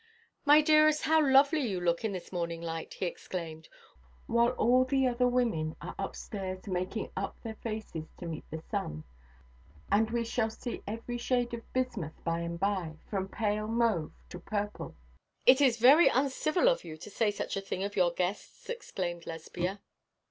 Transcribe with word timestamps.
'My 0.45 0.61
dearest, 0.61 1.03
how 1.03 1.23
lovely 1.23 1.59
you 1.59 1.79
look 1.79 2.03
in 2.03 2.11
this 2.11 2.31
morning 2.31 2.59
light,' 2.59 2.95
he 2.95 3.05
exclaimed, 3.05 3.69
'while 4.25 4.49
all 4.53 4.83
the 4.83 5.05
other 5.05 5.27
women 5.27 5.75
are 5.79 5.93
upstairs 5.99 6.65
making 6.65 7.11
up 7.15 7.35
their 7.43 7.53
faces 7.61 8.05
to 8.17 8.25
meet 8.25 8.43
the 8.49 8.63
sun, 8.71 9.03
and 9.91 10.09
we 10.09 10.25
shall 10.25 10.49
see 10.49 10.81
every 10.87 11.19
shade 11.19 11.53
of 11.53 11.71
bismuth 11.71 12.15
by 12.23 12.39
and 12.39 12.59
by, 12.59 12.95
from 13.11 13.27
pale 13.27 13.67
mauve 13.67 14.11
to 14.29 14.39
purple.' 14.39 14.95
'It 15.45 15.61
is 15.61 15.77
very 15.77 16.07
uncivil 16.07 16.67
of 16.67 16.83
you 16.83 16.97
to 16.97 17.11
say 17.11 17.29
such 17.29 17.55
a 17.55 17.61
thing 17.61 17.83
of 17.83 17.95
your 17.95 18.09
guests,' 18.11 18.71
exclaimed 18.71 19.27
Lesbia. 19.27 19.81